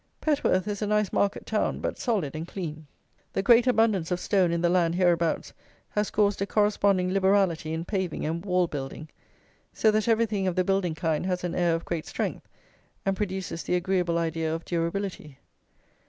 [0.19, 2.87] Petworth is a nice market town; but solid and clean.
[3.33, 5.53] The great abundance of stone in the land hereabouts
[5.89, 9.09] has caused a corresponding liberality in paving and wall building;
[9.73, 12.47] so that everything of the building kind has an air of great strength,
[13.05, 15.37] and produces the agreeable idea of durability.